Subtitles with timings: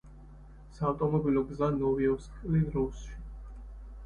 [0.77, 3.15] საავტომობილო გზა ნოვი-ოსკოლი—როსოში.